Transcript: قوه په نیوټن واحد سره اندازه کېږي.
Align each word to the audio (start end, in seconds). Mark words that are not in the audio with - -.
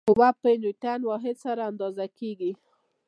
قوه 0.07 0.29
په 0.41 0.49
نیوټن 0.61 0.99
واحد 1.05 1.35
سره 1.45 1.61
اندازه 1.71 2.05
کېږي. 2.17 2.51